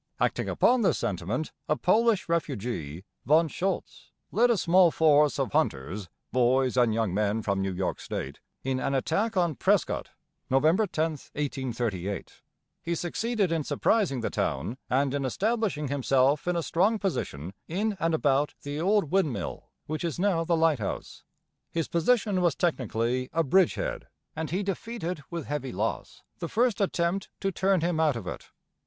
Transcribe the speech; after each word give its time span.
Acting 0.19 0.49
upon 0.49 0.81
this 0.81 0.97
sentiment, 0.97 1.51
a 1.69 1.75
Polish 1.75 2.27
refugee, 2.27 3.03
Von 3.27 3.47
Shoultz, 3.47 4.09
led 4.31 4.49
a 4.49 4.57
small 4.57 4.89
force 4.89 5.37
of 5.37 5.51
'Hunters,' 5.51 6.09
boys 6.31 6.75
and 6.75 6.91
young 6.91 7.13
men 7.13 7.43
from 7.43 7.61
New 7.61 7.71
York 7.71 7.99
State, 7.99 8.39
in 8.63 8.79
an 8.79 8.95
attack 8.95 9.37
on 9.37 9.53
Prescott, 9.53 10.09
November 10.49 10.87
10, 10.87 11.11
1838. 11.35 12.41
He 12.81 12.95
succeeded 12.95 13.51
in 13.51 13.63
surprising 13.63 14.21
the 14.21 14.31
town 14.31 14.79
and 14.89 15.13
in 15.13 15.23
establishing 15.23 15.89
himself 15.89 16.47
in 16.47 16.55
a 16.55 16.63
strong 16.63 16.97
position 16.97 17.53
in 17.67 17.95
and 17.99 18.15
about 18.15 18.55
the 18.63 18.81
old 18.81 19.11
windmill, 19.11 19.69
which 19.85 20.03
is 20.03 20.17
now 20.17 20.43
the 20.43 20.57
lighthouse. 20.57 21.23
His 21.69 21.87
position 21.87 22.41
was 22.41 22.55
technically 22.55 23.29
a 23.33 23.43
'bridge 23.43 23.75
head,' 23.75 24.07
and 24.35 24.49
he 24.49 24.63
defeated 24.63 25.21
with 25.29 25.45
heavy 25.45 25.71
loss 25.71 26.23
the 26.39 26.49
first 26.49 26.81
attempt 26.81 27.29
to 27.41 27.51
turn 27.51 27.81
him 27.81 27.99
out 27.99 28.15
of 28.15 28.25
it. 28.25 28.49